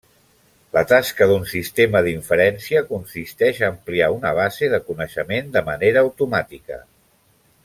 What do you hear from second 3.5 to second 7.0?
a ampliar un base de coneixement de manera automàtica.